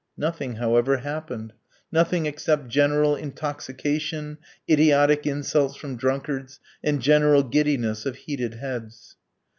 Nothing, 0.17 0.53
however, 0.55 0.97
happened; 0.97 1.53
nothing 1.91 2.25
except 2.25 2.67
general 2.69 3.15
intoxication, 3.15 4.39
idiotic 4.67 5.27
insults 5.27 5.75
from 5.75 5.95
drunkards, 5.95 6.59
and 6.83 6.99
general 6.99 7.43
giddiness 7.43 8.07
of 8.07 8.15
heated 8.15 8.55
heads. 8.55 9.15